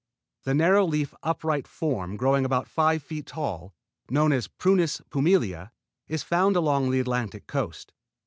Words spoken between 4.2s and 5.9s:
as Prunus pumila,